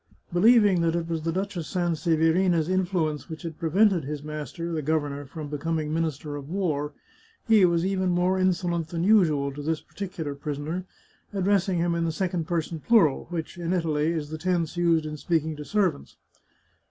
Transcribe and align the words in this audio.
Believing 0.33 0.81
that 0.81 0.95
it 0.95 1.07
was 1.07 1.21
the 1.21 1.31
Duchess 1.31 1.67
Sanseverina's 1.67 2.67
influence 2.69 3.29
which 3.29 3.43
had 3.43 3.59
prevented 3.59 4.03
his 4.03 4.23
master, 4.23 4.71
the 4.71 4.81
governor, 4.81 5.27
from 5.27 5.47
becoming 5.47 5.93
Minister 5.93 6.35
of 6.35 6.49
War, 6.49 6.93
he 7.47 7.65
was 7.65 7.85
even 7.85 8.09
more 8.09 8.39
insolent 8.39 8.87
than 8.87 9.03
usual 9.03 9.51
to 9.53 9.61
this 9.61 9.79
particular 9.79 10.33
prisoner, 10.33 10.85
addressing 11.33 11.77
him 11.77 11.93
in 11.93 12.05
the 12.05 12.11
second 12.11 12.47
person 12.47 12.79
plural, 12.79 13.27
which, 13.29 13.59
in 13.59 13.73
Italy, 13.73 14.07
is 14.07 14.29
the 14.31 14.39
tense 14.39 14.75
used 14.75 15.05
in 15.05 15.17
speaking 15.17 15.55
to 15.55 15.63
servants. 15.63 16.17